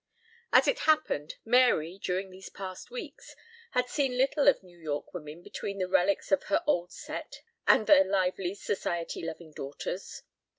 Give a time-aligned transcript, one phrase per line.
[0.51, 3.35] As it had happened, Mary, during these past weeks,
[3.73, 7.85] had seen little of New York women between the relics of her old set and
[7.85, 10.23] their lively Society loving daughters.